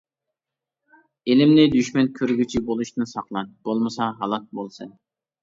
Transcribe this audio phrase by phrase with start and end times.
[1.33, 4.93] ئىلىمنى دۈشمەن كۆرگۈچى بولۇشتىن ساقلان، بولمىسا ھالاك بولىسەن.